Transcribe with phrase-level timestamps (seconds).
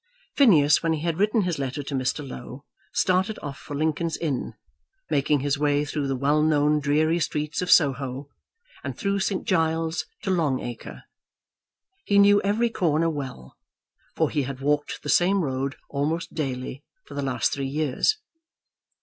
[0.35, 2.27] Phineas, when he had written his letter to Mr.
[2.27, 4.55] Low, started off for Lincoln's Inn,
[5.11, 8.27] making his way through the well known dreary streets of Soho,
[8.83, 9.45] and through St.
[9.45, 11.03] Giles's, to Long Acre.
[12.03, 13.55] He knew every corner well,
[14.15, 18.17] for he had walked the same road almost daily for the last three years.